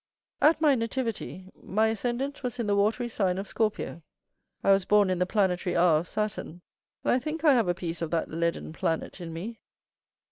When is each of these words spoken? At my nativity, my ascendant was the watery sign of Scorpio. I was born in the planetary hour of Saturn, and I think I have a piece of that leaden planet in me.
At 0.41 0.59
my 0.59 0.73
nativity, 0.73 1.51
my 1.61 1.89
ascendant 1.89 2.41
was 2.41 2.57
the 2.57 2.75
watery 2.75 3.07
sign 3.07 3.37
of 3.37 3.47
Scorpio. 3.47 4.01
I 4.63 4.71
was 4.71 4.83
born 4.83 5.11
in 5.11 5.19
the 5.19 5.27
planetary 5.27 5.77
hour 5.77 5.99
of 5.99 6.07
Saturn, 6.07 6.61
and 7.03 7.13
I 7.13 7.19
think 7.19 7.43
I 7.43 7.53
have 7.53 7.67
a 7.67 7.75
piece 7.75 8.01
of 8.01 8.09
that 8.09 8.27
leaden 8.31 8.73
planet 8.73 9.21
in 9.21 9.31
me. 9.31 9.59